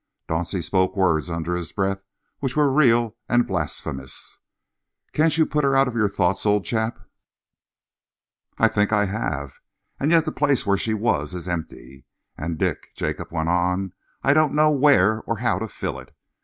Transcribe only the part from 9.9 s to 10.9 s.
and yet the place where